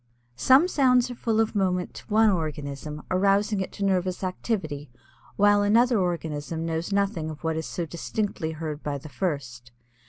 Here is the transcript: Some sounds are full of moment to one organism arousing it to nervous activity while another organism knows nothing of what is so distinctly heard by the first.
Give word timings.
Some 0.39 0.67
sounds 0.67 1.11
are 1.11 1.13
full 1.13 1.39
of 1.39 1.53
moment 1.53 1.93
to 1.93 2.07
one 2.07 2.31
organism 2.31 3.03
arousing 3.11 3.59
it 3.61 3.71
to 3.73 3.85
nervous 3.85 4.23
activity 4.23 4.89
while 5.35 5.61
another 5.61 5.99
organism 5.99 6.65
knows 6.65 6.91
nothing 6.91 7.29
of 7.29 7.43
what 7.43 7.55
is 7.55 7.67
so 7.67 7.85
distinctly 7.85 8.53
heard 8.53 8.81
by 8.81 8.97
the 8.97 9.09
first. 9.09 9.71